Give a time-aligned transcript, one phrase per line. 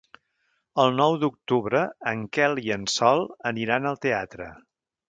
[0.83, 4.55] El nou d'octubre en Quel i en Sol aniran al teatre.